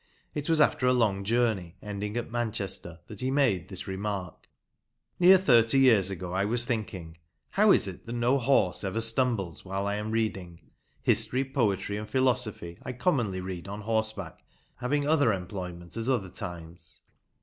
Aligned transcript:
It 0.33 0.49
was 0.49 0.59
after 0.59 0.87
a 0.87 0.93
long 0.93 1.23
journey, 1.23 1.75
ending 1.79 2.17
at 2.17 2.31
Manchester, 2.31 3.01
that 3.05 3.19
he 3.21 3.29
made 3.29 3.67
this 3.67 3.85
remark: 3.85 4.47
Near 5.19 5.37
thirty 5.37 5.77
years 5.77 6.09
ago 6.09 6.33
I 6.33 6.43
was 6.43 6.65
thinking," 6.65 7.17
How 7.51 7.71
is 7.71 7.87
it 7.87 8.07
that 8.07 8.13
no 8.13 8.39
horse 8.39 8.83
ever 8.83 8.99
stumbles 8.99 9.63
while 9.63 9.85
I 9.85 9.97
am 9.97 10.09
reading?" 10.09 10.71
(History, 11.11 11.45
poetry, 11.45 11.97
and 11.97 12.09
philosophy 12.09 12.79
I 12.81 12.93
commonly 12.93 13.41
read 13.41 13.67
on 13.67 13.81
horseback, 13.81 14.43
having 14.77 15.07
other 15.07 15.31
employment 15.31 15.95
at 15.95 16.09
other 16.09 16.31
times.) 16.31 17.03